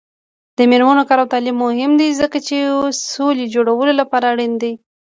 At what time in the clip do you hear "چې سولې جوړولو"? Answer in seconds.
2.47-3.93